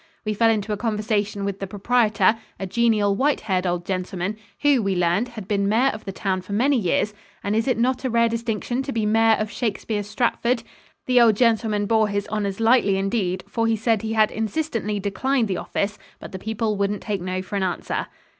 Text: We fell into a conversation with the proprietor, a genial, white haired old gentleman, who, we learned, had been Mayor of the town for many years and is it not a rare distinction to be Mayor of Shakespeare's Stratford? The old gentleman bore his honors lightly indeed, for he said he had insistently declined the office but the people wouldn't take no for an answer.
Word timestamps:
We 0.25 0.33
fell 0.33 0.49
into 0.49 0.73
a 0.73 0.77
conversation 0.77 1.45
with 1.45 1.59
the 1.59 1.67
proprietor, 1.67 2.35
a 2.59 2.65
genial, 2.65 3.15
white 3.15 3.41
haired 3.41 3.67
old 3.67 3.85
gentleman, 3.85 4.35
who, 4.63 4.81
we 4.81 4.95
learned, 4.95 5.27
had 5.27 5.47
been 5.47 5.69
Mayor 5.69 5.89
of 5.93 6.05
the 6.05 6.11
town 6.11 6.41
for 6.41 6.53
many 6.53 6.75
years 6.75 7.13
and 7.43 7.55
is 7.55 7.67
it 7.67 7.77
not 7.77 8.03
a 8.03 8.09
rare 8.09 8.27
distinction 8.27 8.81
to 8.81 8.91
be 8.91 9.05
Mayor 9.05 9.35
of 9.37 9.51
Shakespeare's 9.51 10.07
Stratford? 10.09 10.63
The 11.05 11.21
old 11.21 11.35
gentleman 11.35 11.85
bore 11.85 12.07
his 12.07 12.27
honors 12.29 12.59
lightly 12.59 12.97
indeed, 12.97 13.43
for 13.47 13.67
he 13.67 13.75
said 13.75 14.01
he 14.01 14.13
had 14.13 14.31
insistently 14.31 14.99
declined 14.99 15.47
the 15.47 15.57
office 15.57 15.99
but 16.19 16.31
the 16.31 16.39
people 16.39 16.77
wouldn't 16.77 17.03
take 17.03 17.21
no 17.21 17.43
for 17.43 17.55
an 17.55 17.61
answer. 17.61 18.07